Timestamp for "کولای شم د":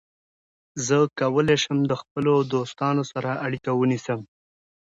1.19-1.93